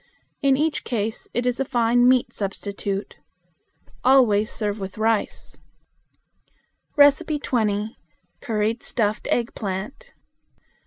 [0.41, 3.17] In each case it is a fine meat substitute.
[4.03, 5.59] Always serve with rice.
[6.99, 7.97] 20.
[8.41, 10.13] Curried Stuffed Eggplant.